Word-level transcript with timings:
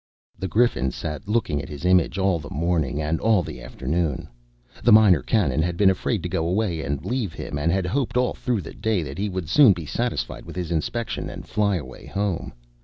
The 0.39 0.47
Griffin 0.47 0.89
sat 0.89 1.27
looking 1.27 1.61
at 1.61 1.69
his 1.69 1.85
image 1.85 2.17
all 2.17 2.39
the 2.39 2.49
morning 2.49 2.99
and 2.99 3.21
all 3.21 3.43
the 3.43 3.61
afternoon. 3.61 4.27
The 4.81 4.91
Minor 4.91 5.21
Canon 5.21 5.61
had 5.61 5.77
been 5.77 5.91
afraid 5.91 6.23
to 6.23 6.27
go 6.27 6.47
away 6.47 6.81
and 6.81 7.05
leave 7.05 7.33
him, 7.33 7.59
and 7.59 7.71
had 7.71 7.85
hoped 7.85 8.17
all 8.17 8.33
through 8.33 8.61
the 8.61 8.73
day 8.73 9.03
that 9.03 9.19
he 9.19 9.29
would 9.29 9.47
soon 9.47 9.73
be 9.73 9.85
satisfied 9.85 10.43
with 10.43 10.55
his 10.55 10.71
inspection 10.71 11.29
and 11.29 11.47
fly 11.47 11.75
away 11.75 12.07
home. 12.07 12.51